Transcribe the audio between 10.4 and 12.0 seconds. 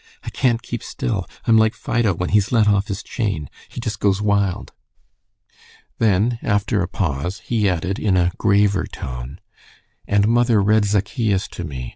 read Zaccheus to me.